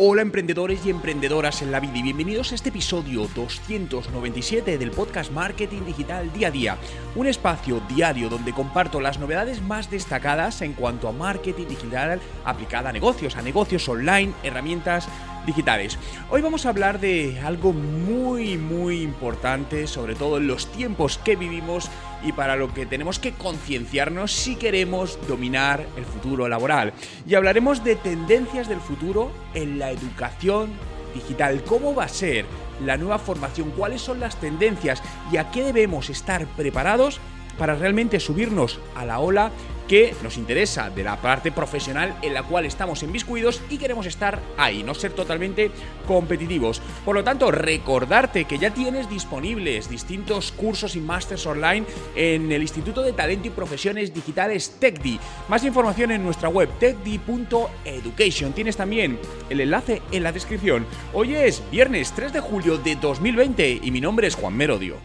[0.00, 5.32] Hola emprendedores y emprendedoras en la vida y bienvenidos a este episodio 297 del podcast
[5.32, 6.78] Marketing Digital Día a Día,
[7.16, 12.90] un espacio diario donde comparto las novedades más destacadas en cuanto a marketing digital aplicada
[12.90, 15.08] a negocios, a negocios online, herramientas
[15.48, 15.98] digitales.
[16.30, 21.36] Hoy vamos a hablar de algo muy muy importante, sobre todo en los tiempos que
[21.36, 21.90] vivimos
[22.22, 26.92] y para lo que tenemos que concienciarnos si queremos dominar el futuro laboral.
[27.26, 30.70] Y hablaremos de tendencias del futuro en la educación
[31.14, 32.44] digital, cómo va a ser
[32.84, 37.20] la nueva formación, cuáles son las tendencias y a qué debemos estar preparados
[37.58, 39.50] para realmente subirnos a la ola
[39.88, 44.38] que nos interesa de la parte profesional en la cual estamos inviscuidos y queremos estar
[44.58, 45.70] ahí, no ser totalmente
[46.06, 46.80] competitivos.
[47.04, 52.60] Por lo tanto, recordarte que ya tienes disponibles distintos cursos y másters online en el
[52.62, 55.18] Instituto de Talento y Profesiones Digitales TechDi.
[55.48, 58.52] Más información en nuestra web techdi.education.
[58.52, 60.86] Tienes también el enlace en la descripción.
[61.14, 64.96] Hoy es viernes 3 de julio de 2020 y mi nombre es Juan Merodio.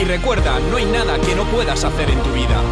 [0.00, 2.62] Y recuerda, no hay nada que no puedas hacer en tu vida.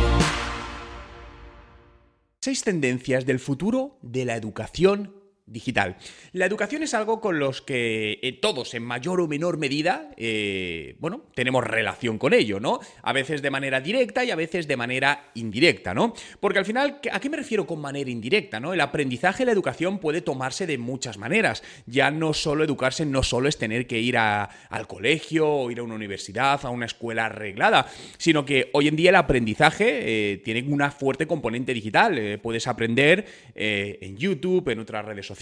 [2.40, 5.17] Seis tendencias del futuro de la educación
[5.50, 5.96] digital.
[6.32, 10.96] La educación es algo con los que eh, todos, en mayor o menor medida, eh,
[11.00, 12.80] bueno, tenemos relación con ello, ¿no?
[13.02, 16.14] A veces de manera directa y a veces de manera indirecta, ¿no?
[16.40, 18.72] Porque al final, ¿a qué me refiero con manera indirecta, ¿no?
[18.74, 21.62] El aprendizaje, la educación puede tomarse de muchas maneras.
[21.86, 25.82] Ya no solo educarse, no solo es tener que ir al colegio o ir a
[25.82, 27.86] una universidad, a una escuela arreglada,
[28.18, 32.38] sino que hoy en día el aprendizaje eh, tiene una fuerte componente digital.
[32.42, 35.37] puedes aprender en YouTube, en otras redes sociales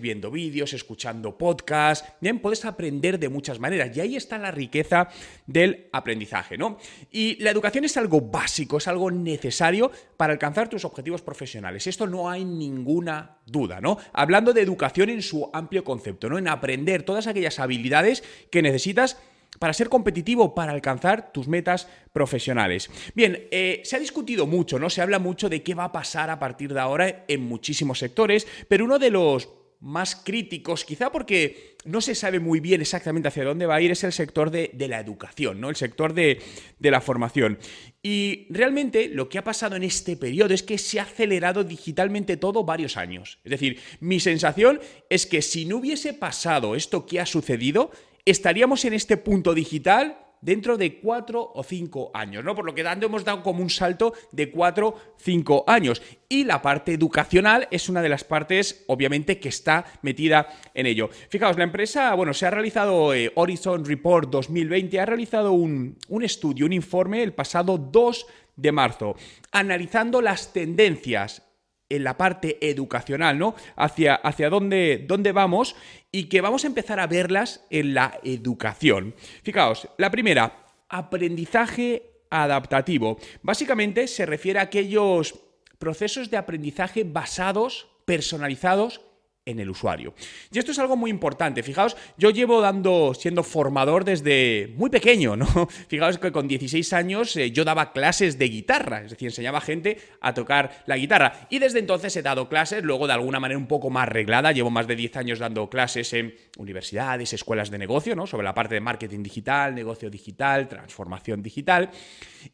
[0.00, 2.08] viendo vídeos, escuchando podcasts.
[2.20, 5.08] Bien, puedes aprender de muchas maneras y ahí está la riqueza
[5.46, 6.78] del aprendizaje, ¿no?
[7.10, 11.86] Y la educación es algo básico, es algo necesario para alcanzar tus objetivos profesionales.
[11.86, 13.98] Esto no hay ninguna duda, ¿no?
[14.12, 16.38] Hablando de educación en su amplio concepto, ¿no?
[16.38, 19.18] En aprender todas aquellas habilidades que necesitas
[19.58, 22.90] para ser competitivo, para alcanzar tus metas profesionales.
[23.14, 24.90] Bien, eh, se ha discutido mucho, ¿no?
[24.90, 28.46] Se habla mucho de qué va a pasar a partir de ahora en muchísimos sectores,
[28.68, 29.48] pero uno de los
[29.82, 33.90] más críticos, quizá porque no se sabe muy bien exactamente hacia dónde va a ir,
[33.90, 35.70] es el sector de, la educación, ¿no?
[35.70, 36.40] El sector de,
[36.78, 37.58] de, la formación.
[38.00, 42.36] Y realmente lo que ha pasado en este periodo es que se ha acelerado digitalmente
[42.36, 43.40] todo varios años.
[43.42, 44.80] Es decir, mi sensación
[45.10, 47.90] es que si no hubiese pasado esto que ha sucedido,
[48.24, 52.54] estaríamos en este punto digital dentro de cuatro o cinco años, ¿no?
[52.54, 56.02] Por lo que tanto hemos dado como un salto de cuatro, cinco años.
[56.28, 61.08] Y la parte educacional es una de las partes, obviamente, que está metida en ello.
[61.28, 66.24] Fijaos, la empresa, bueno, se ha realizado eh, Horizon Report 2020, ha realizado un, un
[66.24, 69.16] estudio, un informe el pasado 2 de marzo,
[69.52, 71.51] analizando las tendencias
[71.96, 73.54] en la parte educacional, ¿no?
[73.76, 75.76] Hacia, hacia dónde, dónde vamos
[76.10, 79.14] y que vamos a empezar a verlas en la educación.
[79.42, 83.18] Fijaos, la primera, aprendizaje adaptativo.
[83.42, 85.38] Básicamente se refiere a aquellos
[85.78, 89.00] procesos de aprendizaje basados, personalizados
[89.44, 90.14] en el usuario.
[90.52, 91.62] Y esto es algo muy importante.
[91.64, 95.46] Fijaos, yo llevo dando, siendo formador desde muy pequeño, ¿no?
[95.88, 99.62] Fijaos que con 16 años eh, yo daba clases de guitarra, es decir, enseñaba a
[99.62, 101.48] gente a tocar la guitarra.
[101.50, 104.70] Y desde entonces he dado clases, luego de alguna manera un poco más reglada, llevo
[104.70, 108.28] más de 10 años dando clases en universidades, escuelas de negocio, ¿no?
[108.28, 111.90] Sobre la parte de marketing digital, negocio digital, transformación digital.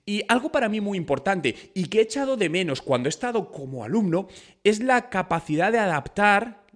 [0.07, 3.51] Y algo para mí muy importante y que he echado de menos cuando he estado
[3.53, 4.29] como alumno
[4.65, 6.68] es la capacidad de adaptar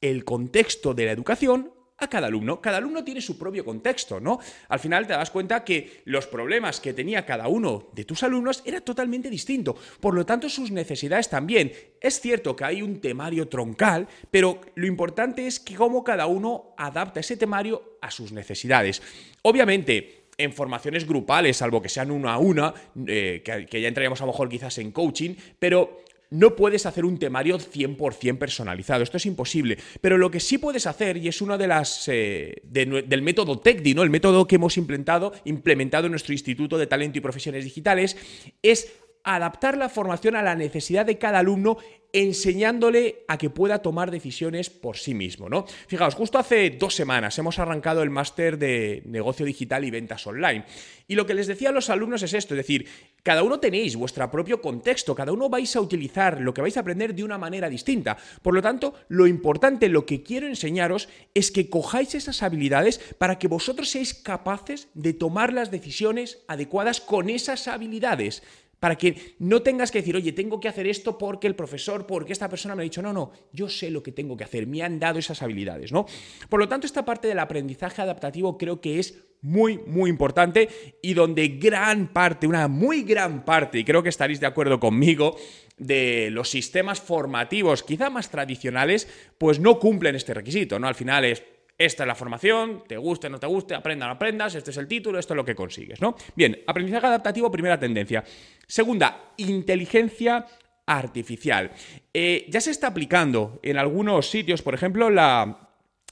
[0.00, 2.60] el contexto de la educación a cada alumno.
[2.60, 4.40] Cada alumno tiene su propio contexto, ¿no?
[4.68, 8.62] Al final te das cuenta que los problemas que tenía cada uno de tus alumnos
[8.64, 9.76] era totalmente distinto.
[10.00, 11.72] Por lo tanto, sus necesidades también.
[12.00, 16.74] Es cierto que hay un temario troncal, pero lo importante es que cómo cada uno
[16.78, 19.02] adapta ese temario a sus necesidades.
[19.42, 22.72] Obviamente, en formaciones grupales, salvo que sean una a una,
[23.06, 25.99] eh, que, que ya entraríamos a lo mejor quizás en coaching, pero
[26.30, 30.86] no puedes hacer un temario 100% personalizado, esto es imposible, pero lo que sí puedes
[30.86, 34.02] hacer, y es uno de las eh, del método TECDI, ¿no?
[34.02, 38.16] el método que hemos implementado, implementado en nuestro Instituto de Talento y Profesiones Digitales,
[38.62, 38.92] es
[39.24, 41.78] adaptar la formación a la necesidad de cada alumno
[42.12, 45.64] enseñándole a que pueda tomar decisiones por sí mismo, ¿no?
[45.86, 50.64] Fijaos, justo hace dos semanas hemos arrancado el máster de negocio digital y ventas online.
[51.06, 52.88] Y lo que les decía a los alumnos es esto, es decir,
[53.22, 56.80] cada uno tenéis vuestro propio contexto, cada uno vais a utilizar lo que vais a
[56.80, 58.16] aprender de una manera distinta.
[58.42, 63.38] Por lo tanto, lo importante, lo que quiero enseñaros es que cojáis esas habilidades para
[63.38, 68.42] que vosotros seáis capaces de tomar las decisiones adecuadas con esas habilidades
[68.80, 72.32] para que no tengas que decir, oye, tengo que hacer esto porque el profesor, porque
[72.32, 74.82] esta persona me ha dicho, no, no, yo sé lo que tengo que hacer, me
[74.82, 76.06] han dado esas habilidades, ¿no?
[76.48, 80.68] Por lo tanto, esta parte del aprendizaje adaptativo creo que es muy, muy importante
[81.02, 85.36] y donde gran parte, una muy gran parte, y creo que estaréis de acuerdo conmigo,
[85.76, 90.88] de los sistemas formativos quizá más tradicionales, pues no cumplen este requisito, ¿no?
[90.88, 91.42] Al final es
[91.80, 94.70] esta es la formación, te guste o no te guste, aprenda o no aprendas, este
[94.70, 96.14] es el título, esto es lo que consigues, ¿no?
[96.36, 98.22] Bien, aprendizaje adaptativo, primera tendencia.
[98.66, 100.44] Segunda, inteligencia
[100.84, 101.70] artificial.
[102.12, 105.68] Eh, ya se está aplicando en algunos sitios, por ejemplo, la,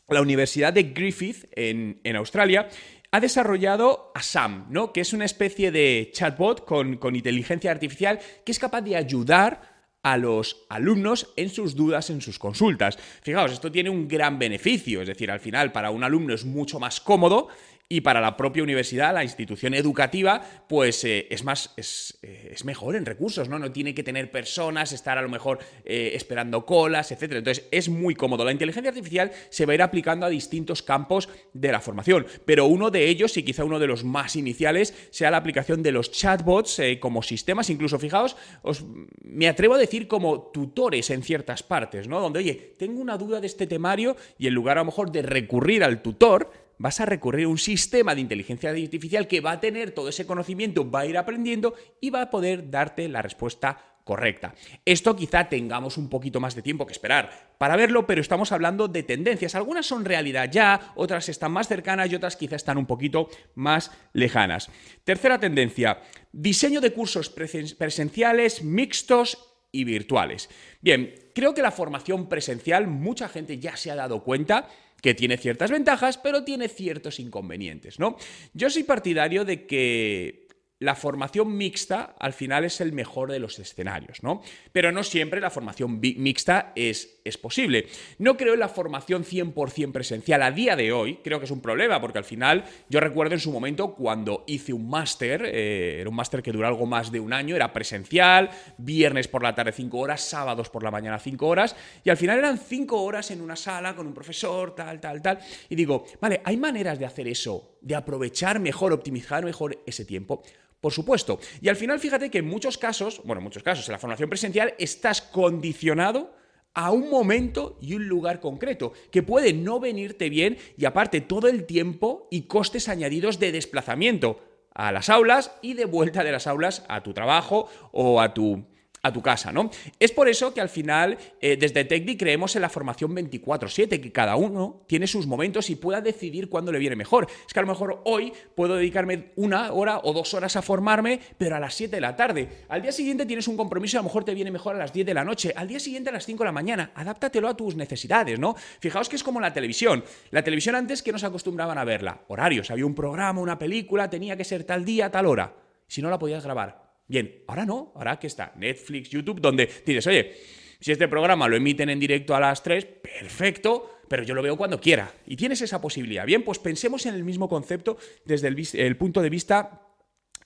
[0.08, 2.70] Universidad de Griffith en, Australia
[3.10, 4.90] ha desarrollado a Sam, ¿no?
[4.90, 9.77] que es una especie de chatbot con, con inteligencia artificial que es capaz de ayudar
[10.02, 12.98] a los alumnos en sus dudas, en sus consultas.
[13.22, 16.78] Fijaos, esto tiene un gran beneficio, es decir, al final para un alumno es mucho
[16.78, 17.48] más cómodo
[17.90, 22.96] y para la propia universidad, la institución educativa, pues eh, es más, eh, es, mejor
[22.96, 23.58] en recursos, ¿no?
[23.58, 27.36] No tiene que tener personas, estar a lo mejor eh, esperando colas, etc.
[27.36, 28.44] Entonces, es muy cómodo.
[28.44, 32.66] La inteligencia artificial se va a ir aplicando a distintos campos de la formación, pero
[32.66, 36.10] uno de ellos, y quizá uno de los más iniciales, sea la aplicación de los
[36.10, 38.84] chatbots como sistemas, incluso, fijaos, os,
[39.22, 42.20] me atrevo a como tutores en ciertas partes, ¿no?
[42.20, 45.22] Donde, oye, tengo una duda de este temario y en lugar a lo mejor de
[45.22, 49.60] recurrir al tutor, vas a recurrir a un sistema de inteligencia artificial que va a
[49.60, 53.78] tener todo ese conocimiento, va a ir aprendiendo y va a poder darte la respuesta
[54.08, 54.54] correcta.
[54.86, 58.88] Esto quizá tengamos un poquito más de tiempo que esperar para verlo, pero estamos hablando
[58.88, 59.54] de tendencias.
[59.54, 63.90] Algunas son realidad ya, otras están más cercanas y otras quizá están un poquito más
[64.14, 64.70] lejanas.
[65.04, 66.00] Tercera tendencia,
[66.32, 70.48] diseño de cursos presenciales, mixtos y virtuales.
[70.80, 74.68] Bien, creo que la formación presencial, mucha gente ya se ha dado cuenta
[75.00, 78.16] que tiene ciertas ventajas, pero tiene ciertos inconvenientes, ¿no?
[78.52, 80.48] Yo soy partidario de que
[80.80, 84.42] la formación mixta al final es el mejor de los escenarios, ¿no?
[84.72, 87.86] Pero no siempre la formación mixta es, es posible.
[88.18, 91.60] No creo en la formación 100% presencial a día de hoy, creo que es un
[91.60, 96.10] problema, porque al final yo recuerdo en su momento cuando hice un máster, eh, era
[96.10, 99.72] un máster que duró algo más de un año, era presencial, viernes por la tarde
[99.72, 103.40] 5 horas, sábados por la mañana 5 horas, y al final eran 5 horas en
[103.40, 105.38] una sala con un profesor, tal, tal, tal,
[105.68, 110.42] y digo, vale, hay maneras de hacer eso, de aprovechar mejor, optimizar mejor ese tiempo.
[110.80, 111.40] Por supuesto.
[111.60, 114.28] Y al final, fíjate que en muchos casos, bueno, en muchos casos, en la formación
[114.28, 116.34] presencial estás condicionado
[116.78, 121.48] a un momento y un lugar concreto, que puede no venirte bien y aparte todo
[121.48, 124.38] el tiempo y costes añadidos de desplazamiento
[124.74, 128.64] a las aulas y de vuelta de las aulas a tu trabajo o a tu
[129.08, 129.70] a tu casa, ¿no?
[129.98, 134.12] Es por eso que al final, eh, desde TechDi creemos en la formación 24/7, que
[134.12, 137.26] cada uno tiene sus momentos y pueda decidir cuándo le viene mejor.
[137.46, 141.20] Es que a lo mejor hoy puedo dedicarme una hora o dos horas a formarme,
[141.36, 142.48] pero a las 7 de la tarde.
[142.68, 144.92] Al día siguiente tienes un compromiso y a lo mejor te viene mejor a las
[144.92, 145.52] 10 de la noche.
[145.56, 146.92] Al día siguiente a las 5 de la mañana.
[146.94, 148.54] Adáptatelo a tus necesidades, ¿no?
[148.80, 150.04] Fijaos que es como la televisión.
[150.30, 152.22] La televisión antes que nos acostumbraban a verla.
[152.28, 155.54] Horarios, había un programa, una película, tenía que ser tal día, tal hora.
[155.86, 160.06] Si no la podías grabar Bien, ahora no, ahora que está Netflix, YouTube, donde dices,
[160.06, 160.36] oye,
[160.78, 164.56] si este programa lo emiten en directo a las 3, perfecto, pero yo lo veo
[164.56, 165.10] cuando quiera.
[165.26, 166.26] Y tienes esa posibilidad.
[166.26, 167.96] Bien, pues pensemos en el mismo concepto
[168.26, 169.82] desde el, punto de vista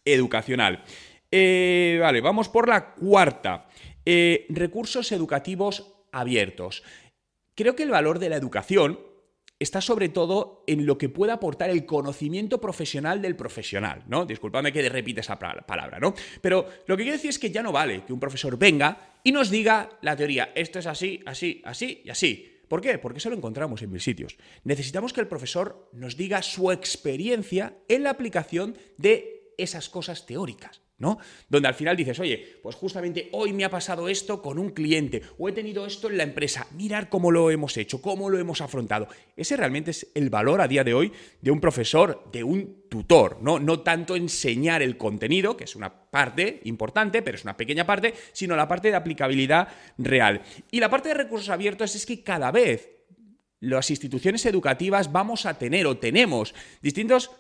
[0.05, 0.85] educacional.
[1.31, 3.69] Eh, vale, vamos por la cuarta.
[4.07, 6.83] Eh, recursos educativos abiertos.
[7.55, 9.01] Creo que el valor de la educación
[9.63, 14.27] está sobre todo en lo que pueda aportar el conocimiento profesional del profesional, ¿no?
[14.27, 16.15] Disculpadme que repite esa palabra, ¿no?
[16.41, 19.33] Pero lo que quiero decir es que ya no vale que un profesor venga y
[19.33, 22.49] nos diga la teoría, esto es así, así, así y así.
[22.69, 22.99] ¿Por qué?
[22.99, 24.37] Porque eso lo encontramos en mil sitios.
[24.65, 30.82] Necesitamos que el profesor nos diga su experiencia en la aplicación de esas cosas teóricas.
[31.49, 35.23] Donde al final dices, oye, pues justamente hoy me ha pasado esto con un cliente
[35.39, 38.61] o he tenido esto en la empresa, mirar cómo lo hemos hecho, cómo lo hemos
[38.61, 39.09] afrontado.
[39.37, 43.39] Ese realmente es el valor a día de hoy de un profesor, de un tutor,
[43.41, 43.59] ¿no?
[43.59, 48.15] No tanto enseñar el contenido, que es una parte importante, pero es una pequeña parte,
[48.33, 49.69] sino la parte de aplicabilidad
[49.99, 50.43] real.
[50.71, 52.91] Y la parte de recursos abiertos es que cada vez
[53.61, 57.31] las instituciones educativas vamos a tener o tenemos distintos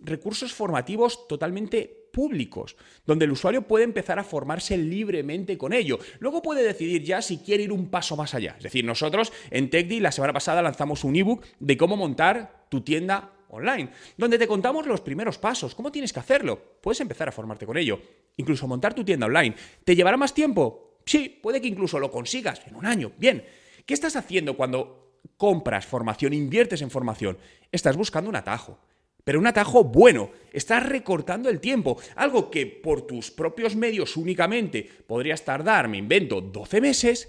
[0.00, 2.76] recursos formativos totalmente públicos,
[3.06, 5.98] donde el usuario puede empezar a formarse libremente con ello.
[6.18, 8.54] Luego puede decidir ya si quiere ir un paso más allá.
[8.58, 12.82] Es decir, nosotros en TechDi la semana pasada lanzamos un ebook de cómo montar tu
[12.82, 16.78] tienda online, donde te contamos los primeros pasos, cómo tienes que hacerlo.
[16.80, 18.00] Puedes empezar a formarte con ello.
[18.36, 19.54] Incluso montar tu tienda online.
[19.84, 20.98] ¿Te llevará más tiempo?
[21.04, 23.12] Sí, puede que incluso lo consigas en un año.
[23.18, 23.44] Bien.
[23.86, 27.38] ¿Qué estás haciendo cuando compras formación, inviertes en formación?
[27.72, 28.78] Estás buscando un atajo
[29.24, 30.30] pero un atajo bueno.
[30.52, 36.40] Estás recortando el tiempo, algo que por tus propios medios únicamente podrías tardar, me invento,
[36.40, 37.28] 12 meses.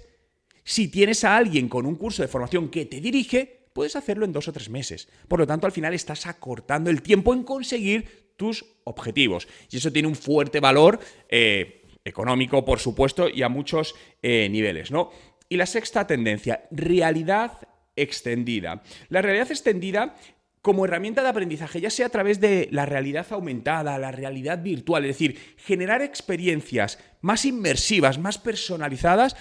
[0.64, 4.32] Si tienes a alguien con un curso de formación que te dirige, puedes hacerlo en
[4.32, 5.08] dos o tres meses.
[5.28, 9.48] Por lo tanto, al final estás acortando el tiempo en conseguir tus objetivos.
[9.70, 14.90] Y eso tiene un fuerte valor eh, económico, por supuesto, y a muchos eh, niveles,
[14.90, 15.10] ¿no?
[15.48, 17.58] Y la sexta tendencia, realidad
[17.94, 18.82] extendida.
[19.08, 20.16] La realidad extendida
[20.62, 25.04] como herramienta de aprendizaje, ya sea a través de la realidad aumentada, la realidad virtual,
[25.04, 29.36] es decir, generar experiencias más inmersivas, más personalizadas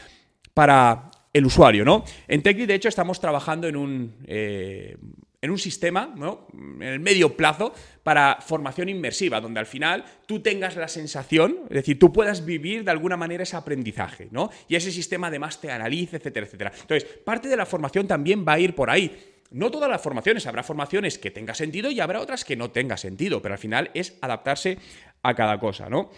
[0.56, 2.04] para el usuario, ¿no?
[2.28, 4.98] En Techly, de hecho, estamos trabajando en un, eh,
[5.42, 6.48] en un sistema, ¿no?
[6.54, 11.76] En el medio plazo, para formación inmersiva, donde al final tú tengas la sensación, es
[11.76, 14.50] decir, tú puedas vivir de alguna manera ese aprendizaje, ¿no?
[14.68, 16.72] Y ese sistema además te analice, etcétera, etcétera.
[16.82, 20.48] Entonces, parte de la formación también va a ir por ahí no todas las formaciones,
[20.48, 23.92] habrá formaciones que tenga sentido y habrá otras que no tenga sentido, pero al final
[23.94, 24.78] es adaptarse
[25.24, 26.10] a cada cosa, ¿no?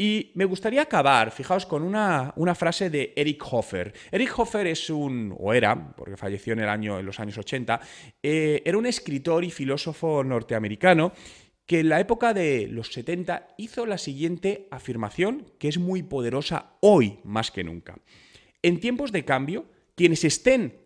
[0.00, 3.92] Y me gustaría acabar, fijaos, con una, frase de Eric Hoffer.
[4.12, 7.80] Eric Hoffer es un, o era, porque falleció en, el año, en los años 80,
[8.22, 11.12] eh, era un escritor y filósofo norteamericano
[11.66, 16.76] que en la época de los 70 hizo la siguiente afirmación, que es muy poderosa
[16.80, 17.98] hoy más que nunca.
[18.62, 19.66] En tiempos de cambio,
[19.96, 20.78] quienes estén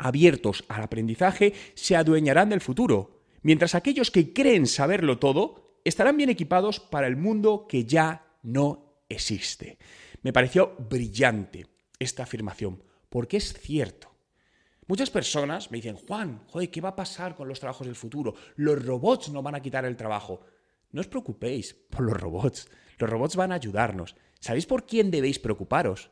[0.00, 6.30] abiertos al aprendizaje se adueñarán del futuro, mientras aquellos que creen saberlo todo estarán bien
[6.30, 9.78] equipados para el mundo que ya no existe.
[10.22, 11.66] Me pareció brillante
[11.98, 14.10] esta afirmación, porque es cierto.
[14.86, 18.34] Muchas personas me dicen, Juan, joder, ¿qué va a pasar con los trabajos del futuro?
[18.56, 20.40] Los robots no van a quitar el trabajo.
[20.92, 22.68] No os preocupéis por los robots.
[22.98, 24.16] Los robots van a ayudarnos.
[24.40, 26.10] ¿Sabéis por quién debéis preocuparos?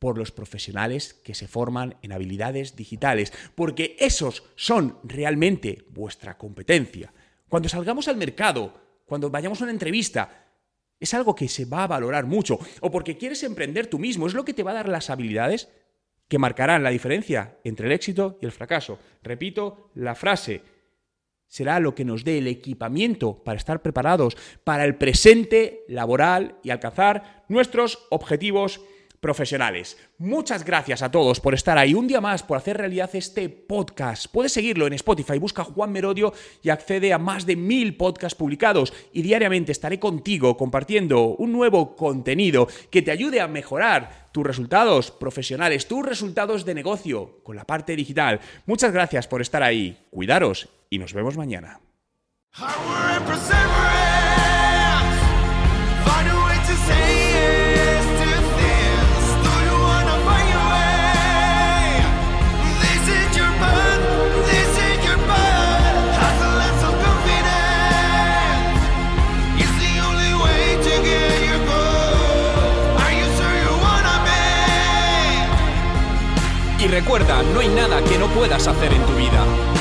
[0.00, 7.12] Por los profesionales que se forman en habilidades digitales, porque esos son realmente vuestra competencia.
[7.48, 10.48] Cuando salgamos al mercado, cuando vayamos a una entrevista,
[10.98, 14.34] es algo que se va a valorar mucho, o porque quieres emprender tú mismo, es
[14.34, 15.68] lo que te va a dar las habilidades
[16.28, 18.98] que marcarán la diferencia entre el éxito y el fracaso.
[19.22, 20.62] Repito la frase,
[21.46, 26.70] será lo que nos dé el equipamiento para estar preparados para el presente laboral y
[26.70, 28.80] alcanzar nuestros objetivos
[29.20, 29.98] profesionales.
[30.18, 34.26] Muchas gracias a todos por estar ahí un día más, por hacer realidad este podcast.
[34.32, 38.92] Puedes seguirlo en Spotify, busca Juan Merodio y accede a más de mil podcasts publicados
[39.12, 45.10] y diariamente estaré contigo compartiendo un nuevo contenido que te ayude a mejorar tus resultados
[45.10, 48.40] profesionales, tus resultados de negocio con la parte digital.
[48.66, 51.80] Muchas gracias por estar ahí, cuidaros y nos vemos mañana.
[78.34, 79.79] Puedas hacer en tu vida.